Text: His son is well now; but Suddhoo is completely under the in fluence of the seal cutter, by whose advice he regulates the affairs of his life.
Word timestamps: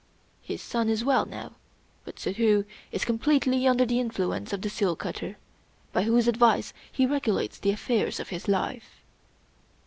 His 0.41 0.63
son 0.63 0.89
is 0.89 1.03
well 1.05 1.27
now; 1.27 1.51
but 2.05 2.17
Suddhoo 2.17 2.65
is 2.91 3.05
completely 3.05 3.67
under 3.67 3.85
the 3.85 3.99
in 3.99 4.09
fluence 4.09 4.51
of 4.51 4.63
the 4.63 4.67
seal 4.67 4.95
cutter, 4.95 5.37
by 5.93 6.01
whose 6.05 6.27
advice 6.27 6.73
he 6.91 7.05
regulates 7.05 7.59
the 7.59 7.69
affairs 7.69 8.19
of 8.19 8.29
his 8.29 8.47
life. 8.47 9.03